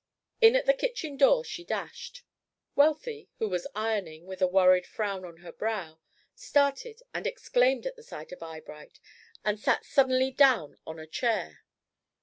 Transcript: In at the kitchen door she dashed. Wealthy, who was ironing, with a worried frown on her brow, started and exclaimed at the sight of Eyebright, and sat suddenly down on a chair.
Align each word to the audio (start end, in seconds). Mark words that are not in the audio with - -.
In 0.41 0.55
at 0.55 0.65
the 0.65 0.73
kitchen 0.73 1.15
door 1.15 1.43
she 1.45 1.63
dashed. 1.63 2.23
Wealthy, 2.75 3.29
who 3.37 3.47
was 3.47 3.67
ironing, 3.75 4.25
with 4.25 4.41
a 4.41 4.47
worried 4.47 4.87
frown 4.87 5.23
on 5.23 5.37
her 5.45 5.51
brow, 5.51 5.99
started 6.33 7.03
and 7.13 7.27
exclaimed 7.27 7.85
at 7.85 7.95
the 7.95 8.01
sight 8.01 8.31
of 8.31 8.41
Eyebright, 8.41 8.99
and 9.45 9.59
sat 9.59 9.85
suddenly 9.85 10.31
down 10.31 10.79
on 10.87 10.97
a 10.97 11.05
chair. 11.05 11.59